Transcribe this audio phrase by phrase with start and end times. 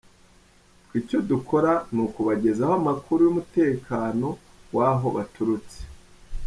[0.83, 4.27] Twe icyo dukora ni ukubagezaho amakuru y’umutekano
[4.75, 5.79] w’aho baturutse.